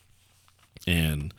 [0.88, 1.34] and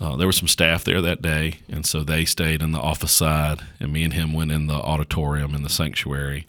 [0.00, 3.12] uh, there was some staff there that day, and so they stayed in the office
[3.12, 6.46] side, and me and him went in the auditorium in the sanctuary,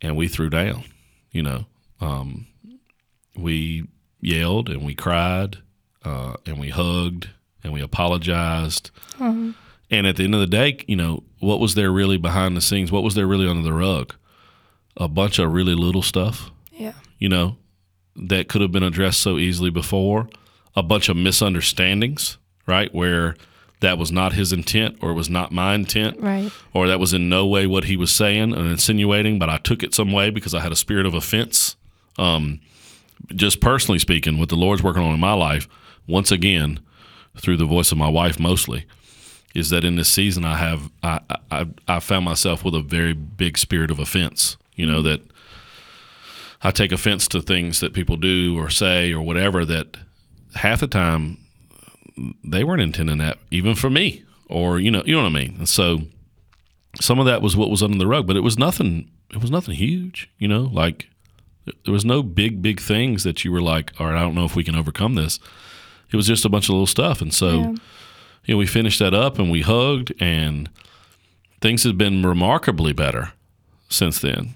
[0.00, 0.84] and we threw down.
[1.32, 1.66] You know,
[2.00, 2.46] um,
[3.36, 3.86] we
[4.20, 5.58] yelled and we cried,
[6.04, 7.28] uh, and we hugged
[7.62, 8.90] and we apologized.
[9.18, 12.60] And at the end of the day, you know, what was there really behind the
[12.60, 12.92] scenes?
[12.92, 14.14] What was there really under the rug?
[14.96, 16.92] A bunch of really little stuff Yeah.
[17.18, 17.56] you know,
[18.16, 20.28] that could have been addressed so easily before.
[20.76, 22.94] A bunch of misunderstandings, right?
[22.94, 23.36] Where
[23.80, 26.50] that was not his intent or it was not my intent Right.
[26.72, 29.82] or that was in no way what he was saying and insinuating, but I took
[29.82, 31.76] it some way because I had a spirit of offense.
[32.18, 32.60] Um,
[33.34, 35.66] just personally speaking, what the Lord's working on in my life,
[36.10, 36.80] once again,
[37.38, 38.86] through the voice of my wife mostly,
[39.54, 41.20] is that in this season I have I,
[41.50, 44.56] I I found myself with a very big spirit of offense.
[44.74, 45.20] You know that
[46.62, 49.96] I take offense to things that people do or say or whatever that
[50.54, 51.38] half the time
[52.44, 55.56] they weren't intending that even for me or you know you know what I mean.
[55.58, 56.02] And so
[57.00, 59.10] some of that was what was under the rug, but it was nothing.
[59.30, 60.28] It was nothing huge.
[60.38, 61.08] You know, like
[61.84, 64.44] there was no big big things that you were like, all right, I don't know
[64.44, 65.38] if we can overcome this.
[66.12, 67.68] It was just a bunch of little stuff, and so Yeah.
[68.46, 70.68] you know we finished that up and we hugged, and
[71.60, 73.32] things have been remarkably better
[73.88, 74.54] since then.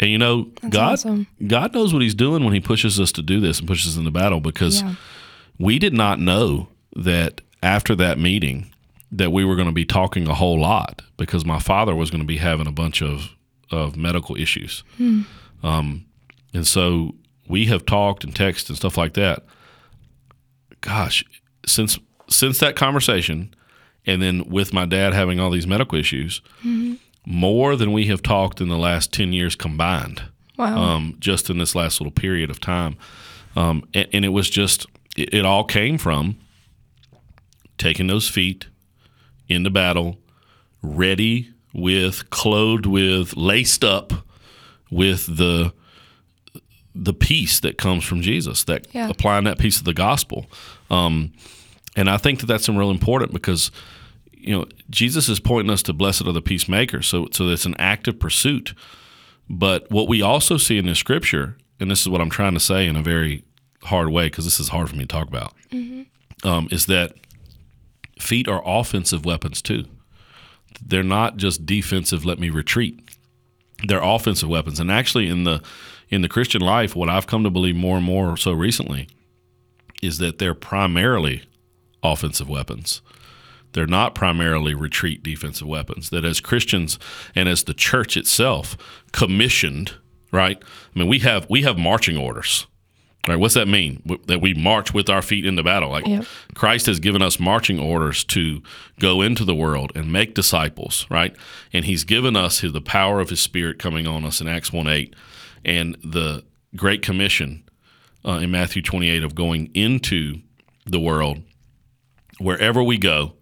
[0.00, 1.26] And you know, God awesome.
[1.46, 3.98] God knows what He's doing when He pushes us to do this and pushes us
[3.98, 4.94] into battle because Yeah.
[5.58, 8.70] we did not know that after that meeting
[9.12, 12.20] that we were going to be talking a whole lot because my father was going
[12.20, 13.30] to be having a bunch of
[13.70, 14.84] of medical issues.
[15.62, 16.04] Um,
[16.54, 17.14] and so
[17.48, 19.44] we have talked and texted and stuff like that.
[20.86, 21.24] Gosh,
[21.66, 23.54] since since that conversation,
[24.06, 26.40] and then with my dad having all these medical issues,
[27.26, 30.22] more than we have talked in the last ten years combined
[30.56, 30.76] Wow.
[30.80, 32.96] um, just in this last little period of time.
[33.56, 36.38] Um, and, and it was just, it, it all came from
[37.78, 38.66] taking those feet
[39.48, 40.18] into battle,
[40.82, 44.12] ready with, clothed with, laced up
[44.90, 45.72] with the
[47.04, 49.08] the peace that comes from Jesus, that Yeah.
[49.08, 50.46] applying that piece of the gospel.
[50.90, 51.32] Um,
[51.94, 53.70] and I think that that's real important because
[54.32, 57.06] you know Jesus is pointing us to blessed are the peacemakers.
[57.06, 58.74] So so it's an active pursuit.
[59.48, 62.60] But what we also see in the scripture, and this is what I'm trying to
[62.60, 63.44] say in a very
[63.82, 65.54] hard way because this is hard for me to talk about,
[66.44, 67.12] um, is that
[68.18, 69.84] feet are offensive weapons too.
[70.84, 72.24] They're not just defensive.
[72.24, 73.00] Let me retreat.
[73.86, 75.62] They're offensive weapons, and actually in the
[76.08, 79.08] in the Christian life, what I've come to believe more and more so recently
[80.02, 81.42] is that they're primarily
[82.02, 83.02] offensive weapons.
[83.72, 86.10] They're not primarily retreat defensive weapons.
[86.10, 86.98] That as Christians
[87.34, 88.76] and as the church itself
[89.12, 89.94] commissioned,
[90.32, 90.62] right?
[90.94, 92.66] I mean, we have we have marching orders.
[93.28, 93.40] Right?
[93.40, 94.02] What's that mean?
[94.06, 95.90] W- That we march with our feet into battle.
[95.90, 96.26] Like Yep.
[96.54, 98.62] Christ has given us marching orders to
[99.00, 101.34] go into the world and make disciples, right?
[101.72, 104.86] And He's given us the power of His Spirit coming on us in Acts 1
[104.86, 105.14] 8
[105.66, 106.42] and the
[106.74, 107.64] Great Commission
[108.24, 110.40] uh, in Matthew 28 of going into
[110.86, 111.42] the world
[112.38, 113.32] wherever we go,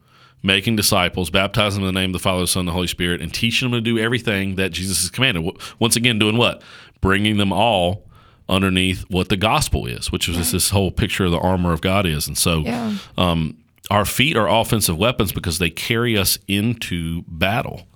[0.43, 2.87] making disciples, baptizing them in the name of the Father, the Son, and the Holy
[2.87, 5.45] Spirit, and teaching them to do everything that Jesus has commanded.
[5.79, 6.63] Once again, doing what?
[7.01, 8.09] Bringing them all
[8.49, 12.07] underneath what the gospel is, which is this whole picture of the armor of God
[12.07, 12.27] is.
[12.27, 12.95] And so Yeah.
[13.17, 13.57] um,
[13.91, 17.89] our feet are offensive weapons because they carry us into battle.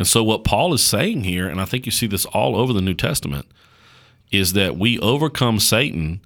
[0.00, 2.72] And so, what Paul is saying here, and I think you see this all over
[2.72, 3.44] the New Testament,
[4.30, 6.22] is that we overcome Satan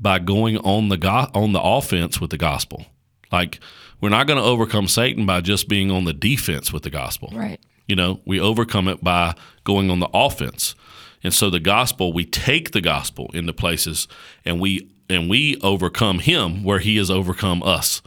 [0.00, 2.86] by going on the go- on the offense with the gospel.
[3.30, 3.60] Like
[4.00, 7.30] we're not going to overcome Satan by just being on the defense with the gospel.
[7.32, 7.60] Right.
[7.86, 10.74] You know, we overcome it by going on the offense.
[11.22, 14.08] And so the gospel, we take the gospel into places
[14.44, 18.02] and we and we overcome him where he has overcome us.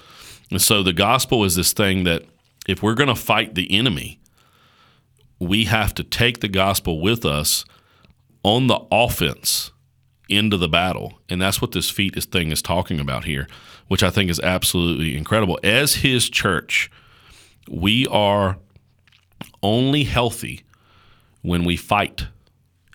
[0.51, 2.23] And so the gospel is this thing that
[2.67, 4.19] if we're going to fight the enemy,
[5.39, 7.65] we have to take the gospel with us
[8.43, 9.71] on the offense
[10.29, 11.19] into the battle.
[11.29, 13.47] And that's what this feet is thing is talking about here,
[13.87, 15.59] which I think is absolutely incredible.
[15.63, 16.91] As his church,
[17.69, 18.57] we are
[19.61, 20.63] only healthy
[21.41, 22.27] when we fight.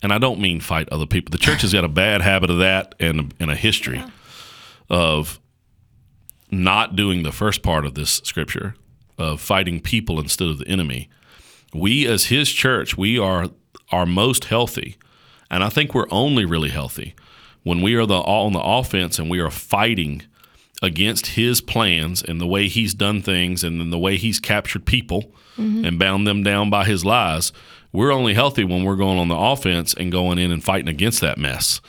[0.02, 1.30] And I don't mean fight other people.
[1.30, 4.02] The church has got a bad habit of that and, and a history
[4.90, 5.40] of
[6.50, 8.74] not doing the first part of this scripture
[9.16, 11.08] of fighting people instead of the enemy.
[11.74, 13.48] We as his church, we are
[13.90, 14.96] our most healthy.
[15.50, 17.14] And I think we're only really healthy
[17.62, 20.22] when we are the on the offense and we are fighting
[20.82, 24.84] against his plans and the way he's done things and then the way he's captured
[24.84, 25.84] people mm-hmm.
[25.84, 27.52] and bound them down by his lies,
[27.92, 31.20] we're only healthy when we're going on the offense and going in and fighting against
[31.20, 31.80] that mess.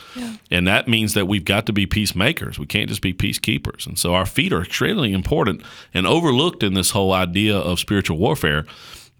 [0.51, 2.59] And that means that we've got to be peacemakers.
[2.59, 3.87] We can't just be peacekeepers.
[3.87, 8.17] And so our feet are extremely important and overlooked in this whole idea of spiritual
[8.17, 8.65] warfare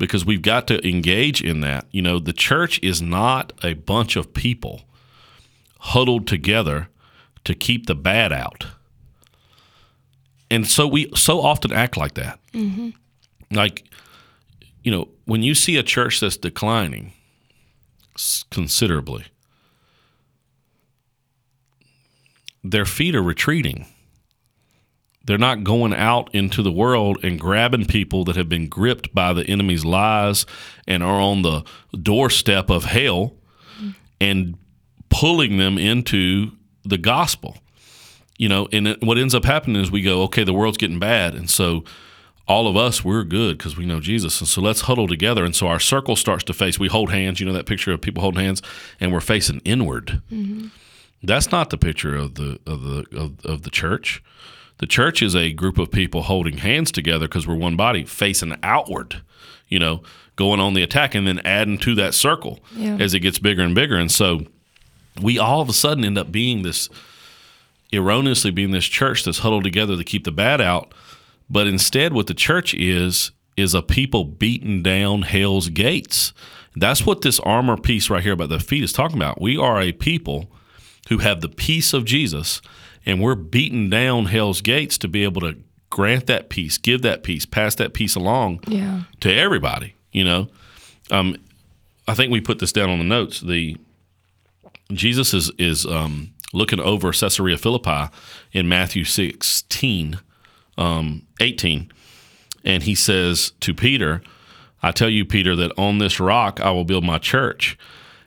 [0.04, 1.86] because we've got to engage in that.
[1.92, 4.82] You know, the church is not a bunch of people
[5.80, 6.89] huddled together
[7.46, 8.68] to keep the bad out.
[10.52, 12.38] And so we so often act like that.
[12.54, 12.89] Mm-hmm.
[13.52, 13.86] Like,
[14.84, 17.13] you know, when you see a church that's declining
[18.52, 19.26] considerably,
[22.62, 23.86] their feet are retreating.
[25.26, 29.32] They're not going out into the world and grabbing people that have been gripped by
[29.32, 30.46] the enemy's lies
[30.86, 31.64] and are on the
[31.98, 33.34] doorstep of hell
[34.20, 34.58] and
[35.10, 36.52] pulling them into
[36.84, 37.58] the gospel.
[38.38, 41.00] You know, and it, what ends up happening is we go, okay, the world's getting
[41.00, 41.36] bad.
[41.36, 41.84] And so
[42.48, 44.42] all of us, we're good because we know Jesus.
[44.42, 45.46] And so let's huddle together.
[45.46, 48.02] And so our circle starts to face, we hold hands, you know, that picture of
[48.02, 48.62] people holding hands,
[49.00, 50.22] and we're facing inward.
[50.32, 50.68] Mm-hmm.
[51.22, 54.22] That's not the picture of the of the of, of the church.
[54.80, 58.58] The church is a group of people holding hands together because we're one body, facing
[58.64, 59.22] outward.
[59.70, 60.04] You know,
[60.36, 62.98] going on the attack and then adding to that circle Yeah.
[63.00, 63.96] as it gets bigger and bigger.
[63.96, 64.46] And so
[65.22, 66.90] we all of a sudden end up being this
[67.92, 70.94] erroneously being this church that's huddled together to keep the bad out.
[71.50, 76.34] But instead, what the church is is a people beating down hell's gates.
[76.76, 79.40] That's what this armor piece right here about the feet is talking about.
[79.40, 80.52] We are a people
[81.10, 82.62] who have the peace of Jesus,
[83.06, 85.58] and we're beating down hell's gates to be able to
[85.89, 89.04] grant that peace, give that peace, pass that peace along Yeah.
[89.20, 89.94] to everybody.
[90.12, 90.48] You know,
[91.12, 91.36] um,
[92.08, 93.39] I think we put this down on the notes.
[93.42, 93.78] The
[94.92, 98.12] Jesus is is um, looking over Caesarea Philippi
[98.52, 100.20] in Matthew sixteen,
[100.78, 101.92] um, eighteen,
[102.63, 104.22] and he says to Peter,
[104.82, 107.78] "I tell you, Peter, that on this rock I will build my church,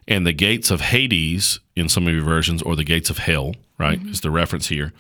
[0.09, 3.55] and the gates of Hades, in some of your versions, or the gates of hell,
[3.79, 4.11] right, mm-hmm.
[4.11, 4.93] is the reference here,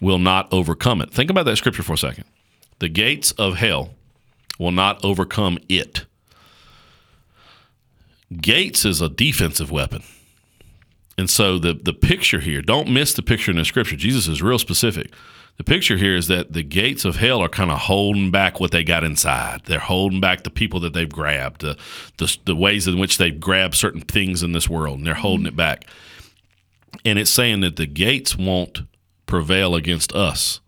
[0.00, 2.24] will not overcome it." Think about that scripture for a second.
[2.78, 3.94] The gates of hell
[4.58, 6.04] will not overcome it.
[8.40, 10.02] Gates is a defensive weapon.
[11.18, 13.96] And so the the picture here, don't miss the picture in the scripture.
[13.96, 15.12] Jesus is real specific.
[15.58, 18.70] The picture here is that the gates of hell are kind of holding back what
[18.70, 19.62] they got inside.
[19.66, 21.76] They're holding back the people that they've grabbed, the,
[22.16, 25.46] the, the ways in which they've grabbed certain things in this world, and they're holding
[25.46, 25.54] mm-hmm.
[25.54, 25.86] it back.
[27.04, 28.82] And it's saying that the gates won't
[29.26, 30.60] prevail against us.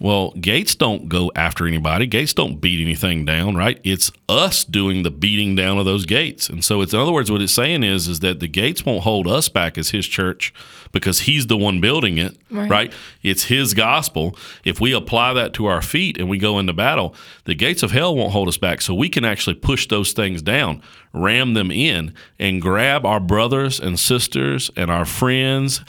[0.00, 2.06] Well, gates don't go after anybody.
[2.06, 3.80] Gates don't beat anything down, right?
[3.84, 6.48] It's us doing the beating down of those gates.
[6.48, 9.04] And so it's in other words, what it's saying is is that the gates won't
[9.04, 10.52] hold us back as his church
[10.92, 12.68] because he's the one building it, Right.
[12.70, 12.92] right?
[13.22, 14.36] It's his gospel.
[14.64, 17.92] If we apply that to our feet and we go into battle, the gates of
[17.92, 18.80] hell won't hold us back.
[18.82, 23.78] So we can actually push those things down, ram them in, and grab our brothers
[23.80, 25.82] and sisters and our friends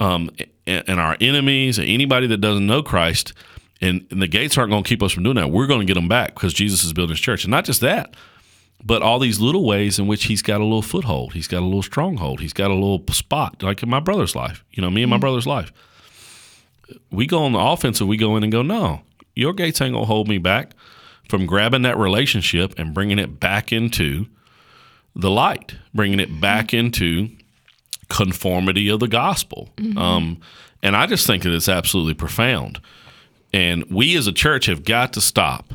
[0.00, 0.30] um,
[0.68, 3.32] and, our enemies and anybody that doesn't know Christ.
[3.80, 5.50] And, and the gates aren't going to keep us from doing that.
[5.50, 7.44] We're going to get them back because Jesus is building his church.
[7.44, 8.14] And not just that,
[8.84, 11.32] but all these little ways in which he's got a little foothold.
[11.32, 12.40] He's got a little stronghold.
[12.40, 15.16] He's got a little spot, like in my brother's life, you know, me and my
[15.16, 15.20] mm-hmm.
[15.20, 15.72] brother's life.
[17.10, 19.02] We go on the offensive, we go in and go, no,
[19.34, 20.72] your gates ain't going to hold me back
[21.28, 24.26] from grabbing that relationship and bringing it back into
[25.14, 26.86] the light, bringing it back mm-hmm.
[26.86, 27.30] into
[28.08, 29.68] conformity of the gospel.
[29.96, 30.40] Um,
[30.82, 32.80] and I just think that it's absolutely profound.
[33.52, 35.72] And we as a church have got to stop.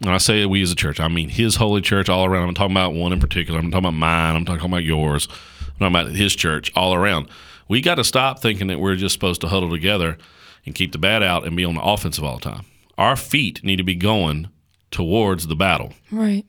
[0.00, 2.48] When I say we as a church, I mean His holy church all around.
[2.48, 3.58] I'm talking about one in particular.
[3.58, 4.36] I'm talking about mine.
[4.36, 5.26] I'm talking about yours.
[5.60, 7.28] I'm talking about His church all around.
[7.68, 10.16] We got to stop thinking that we're just supposed to huddle together
[10.64, 12.64] and keep the bad out and be on the offensive all the time.
[12.96, 14.48] Our feet need to be going
[14.90, 16.44] towards the battle Right.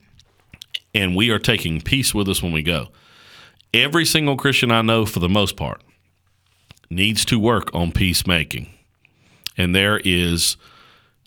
[0.94, 2.88] and we are taking peace with us when we go.
[3.72, 5.82] Every single Christian I know, for the most part,
[6.90, 8.68] needs to work on peacemaking,
[9.56, 10.56] and there is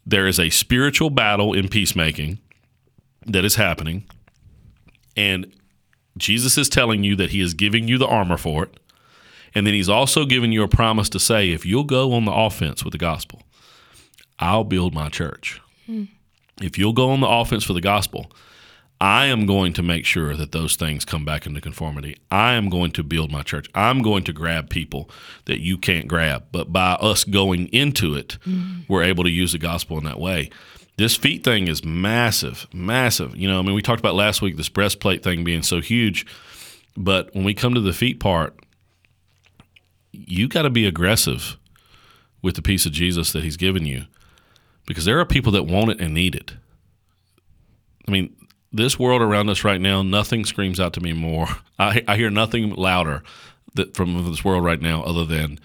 [0.06, 2.40] there is a spiritual battle in peacemaking
[3.26, 4.04] that is happening,
[5.16, 5.54] and
[6.18, 8.80] Jesus is telling you that He is giving you the armor for it,
[9.56, 12.34] and then He's also giving you a promise to say, if you'll go on the
[12.34, 13.42] offense with the gospel,
[14.40, 15.62] I'll build my church.
[15.86, 16.06] Hmm.
[16.62, 18.30] If you'll go on the offense for the gospel,
[19.04, 22.16] I am going to make sure that those things come back into conformity.
[22.32, 23.68] I am going to build my church.
[23.76, 25.10] I'm going to grab people
[25.44, 26.46] that you can't grab.
[26.54, 28.84] But by us going into it, mm-hmm.
[28.88, 30.50] we're able to use the gospel in that way.
[30.96, 33.36] This feet thing is massive, massive.
[33.36, 36.26] You know, I mean, we talked about last week this breastplate thing being so huge,
[36.96, 38.58] but when we come to the feet part,
[40.14, 41.58] you got to be aggressive
[42.42, 44.06] with the peace of Jesus that He's given you,
[44.88, 46.54] because there are people that want it and need it.
[48.08, 48.34] I mean,
[48.74, 51.48] this world around us right now, nothing screams out to me more.
[51.80, 53.24] I, I hear nothing louder
[53.76, 55.60] that from this world right now other than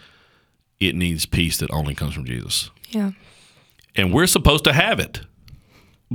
[0.81, 2.71] it needs peace that only comes from Jesus.
[2.91, 3.13] Yeah.
[3.97, 5.23] And we're supposed to have it.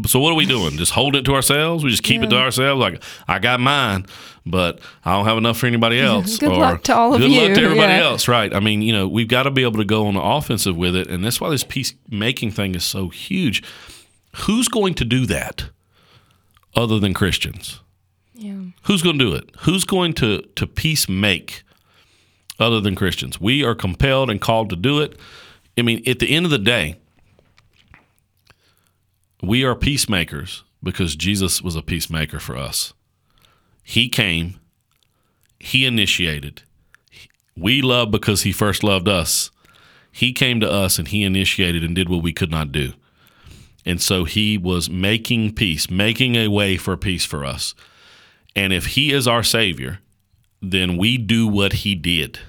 [0.08, 0.72] So what are we doing?
[0.78, 1.84] Just hold it to ourselves?
[1.84, 2.80] We just keep it to ourselves?
[2.80, 4.08] Like I got mine,
[4.44, 6.40] but I don't have enough for anybody else.
[6.40, 7.28] Good luck to all of you.
[7.28, 8.04] good luck to everybody Yeah.
[8.06, 8.52] else, right?
[8.56, 10.96] I mean, you know, we've got to be able to go on the offensive with
[10.96, 13.62] it, and that's why this peacemaking thing is so huge.
[14.38, 15.66] Who's going to do that
[16.76, 17.80] other than Christians?
[18.34, 18.62] Yeah.
[18.84, 19.52] Who's going to do it?
[19.62, 21.64] Who's going to to peace make
[22.60, 23.40] other than Christians?
[23.40, 25.18] We are compelled and called to do it.
[25.78, 26.98] I mean, at the end of the day,
[29.42, 32.94] we are peacemakers because Jesus was a peacemaker for us.
[33.84, 34.60] He came,
[35.60, 36.64] he initiated.
[37.56, 39.52] We love because he first loved us.
[40.12, 42.94] He came to us and he initiated and did what we could not do.
[43.86, 47.76] And so he was making peace, making a way for peace for us.
[48.56, 50.00] And if he is our savior,
[50.62, 52.40] then we do what he did,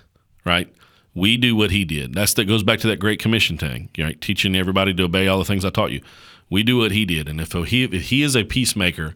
[0.44, 0.72] right?
[1.14, 2.14] We do what he did.
[2.14, 4.20] That's that goes back to that great commission thing, right?
[4.20, 6.02] Teaching everybody to obey all the things I taught you.
[6.50, 7.28] We do what he did.
[7.28, 9.14] And if he if he is a peacemaker,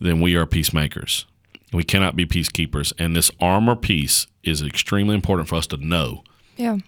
[0.00, 1.26] then we are peacemakers.
[1.72, 2.92] We cannot be peacekeepers.
[2.98, 6.24] And this armor piece is extremely important for us to know
[6.56, 6.78] Yeah.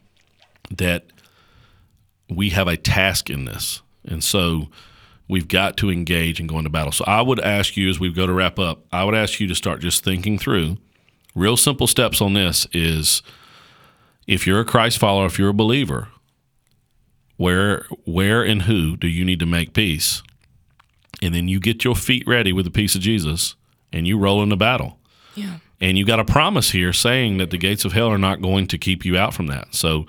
[0.71, 1.07] that
[2.29, 3.83] we have a task in this.
[4.11, 4.69] And so
[5.29, 6.93] we've got to engage and go into battle.
[6.93, 9.47] So I would ask you as we go to wrap up, I would ask you
[9.47, 10.77] to start just thinking through
[11.35, 13.23] real simple steps on this is
[14.27, 16.09] if you're a Christ follower, if you're a believer,
[17.37, 20.23] where where and who do you need to make peace?
[21.23, 23.55] And then you get your feet ready with the peace of Jesus
[23.93, 24.99] and you roll into battle.
[25.35, 25.59] Yeah.
[25.81, 28.67] And you got a promise here saying that the gates of hell are not going
[28.69, 29.75] to keep you out from that.
[29.75, 30.07] So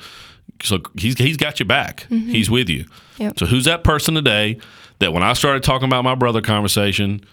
[0.64, 2.08] so he's he's got you back.
[2.10, 2.30] Mm-hmm.
[2.30, 2.86] He's with you.
[3.18, 3.40] Yep.
[3.40, 4.60] So who's that person today
[5.00, 7.24] that when I started talking about my brother conversation,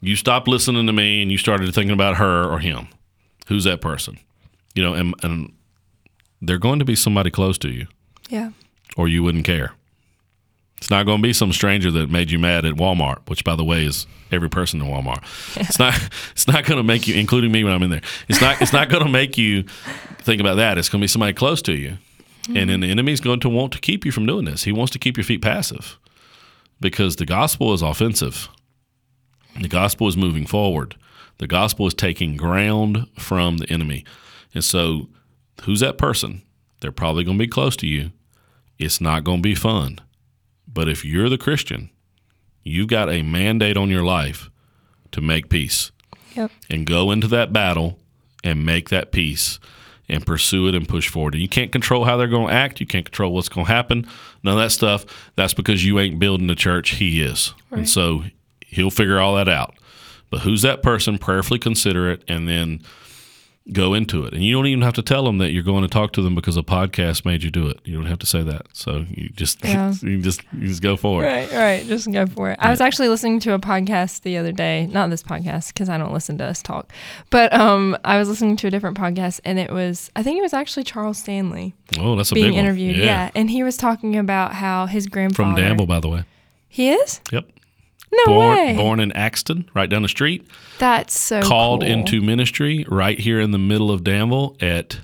[0.00, 2.88] you stopped listening to me and you started thinking about her or him?
[3.48, 4.18] Who's that person?
[4.74, 5.52] You know, and and
[6.40, 7.86] they're going to be somebody close to you
[8.28, 8.50] Yeah.
[8.96, 9.72] or you wouldn't care.
[10.76, 13.56] It's not going to be some stranger that made you mad at Walmart, which, by
[13.56, 15.24] the way, is every person in Walmart.
[15.56, 15.94] It's not.
[16.32, 18.02] It's not going to make you, including me when I'm in there.
[18.28, 18.62] It's not.
[18.62, 19.64] It's not going to make you
[20.18, 20.78] think about that.
[20.78, 21.98] It's going to be somebody close to you,
[22.48, 22.92] and then the mm-hmm.
[22.92, 24.64] enemy's going to want to keep you from doing this.
[24.64, 25.98] He wants to keep your feet passive,
[26.80, 28.48] because the gospel is offensive.
[29.60, 30.96] The gospel is moving forward.
[31.38, 34.04] The gospel is taking ground from the enemy,
[34.54, 35.08] and so
[35.62, 36.42] who's that person?
[36.80, 38.12] They're probably going to be close to you.
[38.78, 39.98] It's not going to be fun.
[40.72, 41.90] But if you're the Christian,
[42.62, 44.50] you've got a mandate on your life
[45.12, 45.90] to make peace
[46.34, 46.52] Yep.
[46.70, 47.98] and go into that battle
[48.44, 49.58] and make that peace
[50.08, 51.34] and pursue it and push forward.
[51.34, 52.80] And you can't control how they're going to act.
[52.80, 54.06] You can't control what's going to happen.
[54.42, 55.04] None of that stuff.
[55.36, 56.90] That's because you ain't building the church.
[56.96, 57.52] He is.
[57.70, 58.24] And so
[58.66, 59.74] he'll figure all that out.
[60.30, 61.18] But who's that person?
[61.18, 62.82] Prayerfully consider it and then
[63.72, 64.32] go into it.
[64.32, 66.34] And you don't even have to tell them that you're going to talk to them
[66.34, 67.78] because a podcast made you do it.
[67.84, 68.66] You don't have to say that.
[68.72, 69.92] So you just Yeah.
[70.02, 71.26] you just you just go for it.
[71.26, 71.86] Right, right.
[71.86, 72.58] Just go for it.
[72.60, 75.98] I was actually listening to a podcast the other day, not this podcast because I
[75.98, 76.92] don't listen to us talk,
[77.30, 80.42] but um, I was listening to a different podcast and it was, I think it
[80.42, 82.64] was actually Charles Stanley Oh, that's a being big one.
[82.64, 82.96] interviewed.
[82.96, 83.30] Yeah.
[83.34, 85.54] And he was talking about how his grandfather.
[85.54, 86.24] From Danville, by the way.
[86.68, 87.20] He is?
[87.32, 87.48] Yep.
[88.12, 88.76] No born way.
[88.76, 90.46] born in Axton, right down the street.
[90.78, 91.90] That's so called cool.
[91.90, 95.00] into ministry right here in the middle of Danville at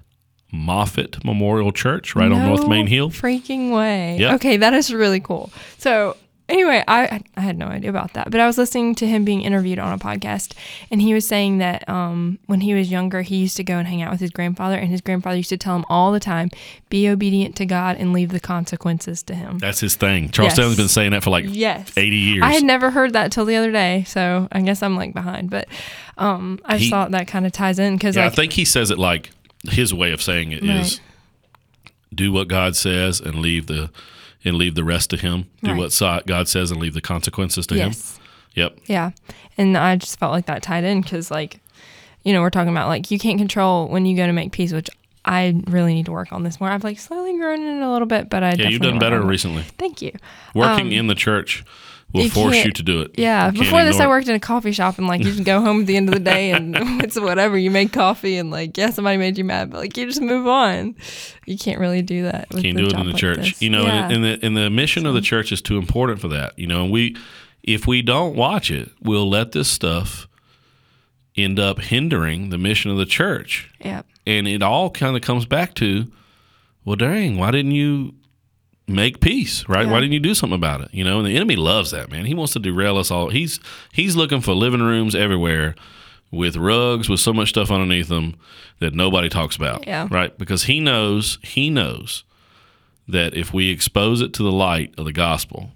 [0.53, 3.11] Moffett Memorial Church, right on North Main Hill.
[3.11, 4.17] Freaking way.
[4.19, 4.35] Yep.
[4.37, 5.51] Okay, that is really cool.
[5.79, 6.17] So
[6.49, 9.41] anyway, I I had no idea about that, but I was listening to him being
[9.43, 10.53] interviewed on a podcast,
[10.91, 13.87] and he was saying that um, when he was younger, he used to go and
[13.89, 16.51] hang out with his grandfather, and his grandfather used to tell him all the time,
[16.91, 20.31] "Be obedient to God and leave the consequences to Him." That's his thing.
[20.31, 20.55] Charles Yes.
[20.57, 21.93] Stanley's been saying that for like Yes.
[21.97, 22.43] 80 years.
[22.43, 25.51] I had never heard that till the other day, so I guess I'm like behind.
[25.51, 25.69] But
[26.19, 28.65] um, I He- thought that kind of ties in because yeah, like I think he
[28.65, 29.31] says it like
[29.71, 31.01] his way of saying it is: Right.
[32.15, 33.91] do what God says and leave the
[34.45, 35.47] and leave the rest to him.
[35.63, 35.79] Do Right.
[35.79, 38.17] what God says and leave the consequences to yes.
[38.17, 38.25] him.
[38.55, 38.79] Yep.
[38.87, 39.11] Yeah.
[39.59, 41.61] And I just felt like that tied in because, like,
[42.25, 44.73] you know, we're talking about like you can't control when you go to make peace,
[44.73, 44.89] which
[45.25, 46.69] I really need to work on this more.
[46.71, 49.21] I've like slowly grown in it a little bit, but I Yeah, you've done better
[49.23, 49.63] recently.
[49.79, 50.13] Thank you.
[50.55, 51.65] Working Um, in the church
[52.15, 53.19] will you force you to do it.
[53.19, 53.51] Yeah.
[53.51, 55.87] Before this, I worked in a coffee shop and like you can go home at
[55.87, 57.59] the end of the day and it's whatever.
[57.59, 60.47] You make coffee and like, yeah, somebody made you mad, but like you just move
[60.47, 60.95] on.
[61.45, 62.49] You can't really do that.
[62.51, 63.37] With Can't do it in the like church.
[63.39, 63.63] this.
[63.63, 64.05] You know, yeah.
[64.05, 66.59] and, and the and the mission of the church is too important for that.
[66.59, 67.17] You know, and we
[67.63, 70.29] if we don't watch it, we'll let this stuff
[71.37, 73.71] end up hindering the mission of the church.
[73.81, 74.03] yeah.
[74.27, 76.11] And it all kind of comes back to,
[76.85, 78.15] well, dang, why didn't you
[78.87, 79.87] make peace, right?
[79.87, 79.93] Yeah.
[79.93, 80.89] Why didn't you do something about it?
[80.93, 82.27] You know, and the enemy loves that, man.
[82.27, 83.31] He wants to derail us all.
[83.31, 83.61] He's
[83.93, 85.75] he's looking for living rooms everywhere
[86.31, 88.35] with rugs with so much stuff underneath them
[88.81, 89.87] that nobody talks about.
[89.87, 90.09] Yeah.
[90.11, 90.37] Right?
[90.37, 92.25] Because he knows, he knows
[93.07, 95.71] that if we expose it to the light of the gospel,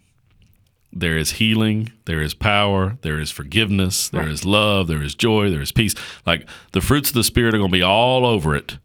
[0.93, 5.51] there is healing, there is power, there is forgiveness, there is love, there is joy,
[5.51, 5.95] there is peace.
[6.27, 8.79] Like the fruits of the spirit are going to be all over it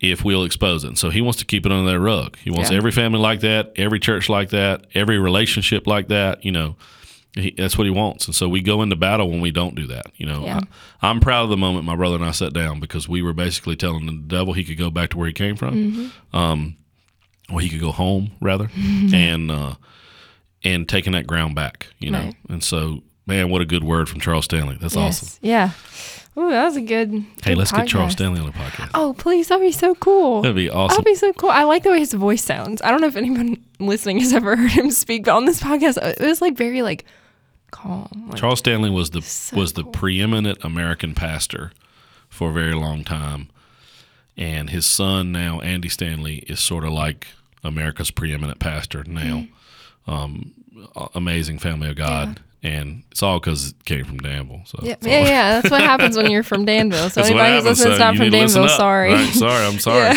[0.00, 0.88] if we'll expose it.
[0.88, 2.36] And so he wants to keep it under that rug.
[2.38, 2.76] He wants Yeah.
[2.78, 6.44] every family like that, every church like that, every relationship like that.
[6.44, 6.76] You know,
[7.34, 8.26] he, that's what he wants.
[8.26, 10.06] And so we go into battle when we don't do that.
[10.16, 10.60] You know, Yeah.
[11.02, 13.32] I, I'm proud of the moment my brother and I sat down because we were
[13.32, 15.74] basically telling the devil he could go back to where he came from.
[15.74, 16.36] Mm-hmm.
[16.36, 16.76] Um,
[17.52, 18.70] or he could go home rather,
[19.12, 19.74] and uh,
[20.62, 21.88] and taking that ground back.
[21.98, 22.36] You know, Right.
[22.48, 24.76] and so man, what a good word from Charles Stanley.
[24.80, 25.28] That's awesome.
[25.42, 25.70] Yeah.
[26.36, 27.10] Ooh, that was a good.
[27.44, 28.12] Hey, good let's get Charles.
[28.12, 28.90] Stanley on the podcast.
[28.94, 29.48] Oh, please.
[29.48, 30.42] That'd be so cool.
[30.42, 30.94] That'd be awesome.
[30.96, 31.50] That'd be so cool.
[31.50, 32.82] I like the way his voice sounds.
[32.82, 35.96] I don't know if anyone listening has ever heard him speak, but on this podcast,
[36.02, 37.04] it was like very like
[37.70, 38.08] calm.
[38.28, 39.92] Like, Charles Stanley was the So was the cool.
[39.92, 41.70] preeminent American pastor
[42.28, 43.48] for a very long time,
[44.36, 47.28] and his son now, Andy Stanley, is sort of like
[47.62, 49.46] America's preeminent pastor now.
[50.08, 50.10] Mm-hmm.
[50.10, 50.52] Um,
[51.14, 54.62] amazing family of God, and it's all because it came from Danville.
[54.64, 55.60] So yeah, yeah, yeah.
[55.60, 57.10] That's what happens when you're from Danville.
[57.10, 59.12] So anybody who's listening So not from need to listen Danville, sorry.
[59.12, 59.32] right?
[59.34, 60.00] Sorry, I'm sorry.
[60.00, 60.14] Yeah.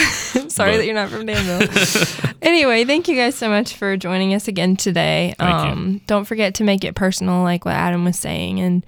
[0.48, 2.34] sorry But- that you're not from Danville.
[2.42, 5.36] anyway, thank you guys so much for joining us again today.
[5.38, 5.72] Thank you.
[5.72, 8.86] um, Don't forget to make it personal, like what Adam was saying, and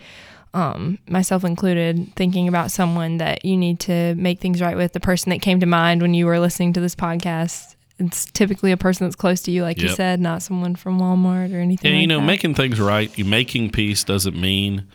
[0.53, 4.99] um, myself included, thinking about someone that you need to make things right with, the
[4.99, 7.75] person that came to mind when you were listening to this podcast.
[7.99, 11.53] It's typically a person that's close to you, like you said, not someone from Walmart
[11.53, 11.91] or anything.
[11.91, 12.25] And like you know, that.
[12.25, 14.87] making things right, you making peace doesn't mean.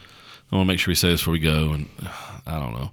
[0.50, 1.88] I want to make sure we say this before we go, and
[2.46, 2.90] I don't know.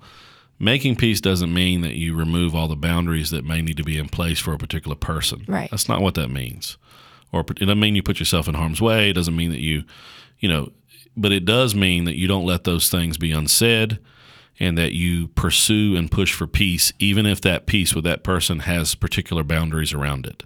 [0.59, 3.97] Making peace doesn't mean that you remove all the boundaries that may need to be
[3.97, 5.43] in place for a particular person.
[5.47, 5.72] Right.
[5.72, 6.78] That's not what that means.
[7.32, 9.09] Or it doesn't mean you put yourself in harm's way.
[9.09, 9.86] It doesn't mean that you,
[10.39, 10.72] you know,
[11.18, 13.97] but it does mean that you don't let those things be unsaid
[14.62, 18.59] and that you pursue and push for peace, even if that peace with that person
[18.59, 20.43] has particular boundaries around it.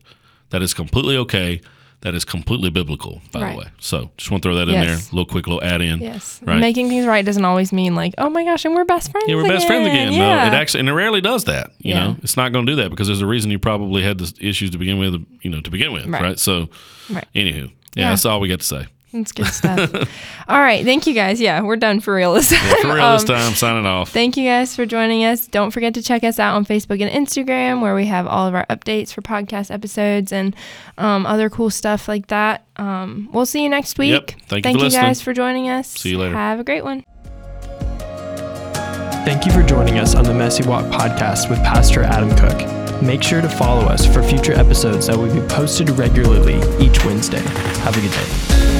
[0.51, 1.59] That is completely okay.
[2.01, 3.51] That is completely biblical, by Right.
[3.53, 3.65] the way.
[3.79, 4.85] So just want to throw that in Yes.
[4.85, 4.95] there.
[5.17, 5.99] little quick little add in.
[5.99, 6.39] Yes.
[6.43, 6.59] Right.
[6.59, 9.25] Making things right doesn't always mean like, oh my gosh, and we're best friends.
[9.27, 10.13] Yeah, we're best friends again.
[10.13, 10.19] Yeah.
[10.19, 11.71] No, it actually and it rarely does that.
[11.79, 11.99] You Yeah.
[12.03, 14.31] know, it's not going to do that because there's a reason you probably had the
[14.39, 15.15] issues to begin with.
[15.41, 16.21] You know, to begin with, Right.
[16.21, 16.39] right?
[16.39, 16.69] So,
[17.09, 17.25] Right.
[17.35, 18.09] anywho, yeah, Yeah.
[18.11, 18.85] that's all we got to say.
[19.15, 19.93] That's good stuff.
[20.47, 20.83] all right.
[20.83, 21.39] Thank you guys.
[21.39, 22.81] Yeah, we're done for real this time.
[22.81, 24.11] For real this Um, time, signing off.
[24.11, 25.47] Thank you guys for joining us.
[25.47, 28.53] Don't forget to check us out on Facebook and Instagram, where we have all of
[28.55, 30.55] our updates for podcast episodes and
[30.97, 32.65] um, other cool stuff like that.
[32.77, 34.11] Um, we'll see you next week.
[34.11, 34.41] Yep.
[34.47, 35.87] Thank you for you guys for joining us.
[35.87, 36.35] See you later.
[36.35, 37.03] Have a great one.
[39.25, 43.01] Thank you for joining us on the Messy Walk podcast with Pastor Adam Cook.
[43.01, 47.41] Make sure to follow us for future episodes that will be posted regularly each Wednesday.
[47.81, 48.74] Have a good day.